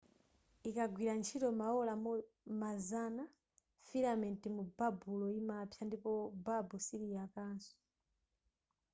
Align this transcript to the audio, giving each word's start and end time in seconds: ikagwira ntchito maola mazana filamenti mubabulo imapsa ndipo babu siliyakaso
ikagwira 0.69 1.11
ntchito 1.19 1.49
maola 1.61 1.93
mazana 2.61 3.23
filamenti 3.87 4.47
mubabulo 4.55 5.25
imapsa 5.39 5.81
ndipo 5.87 6.11
babu 6.45 6.75
siliyakaso 6.85 7.75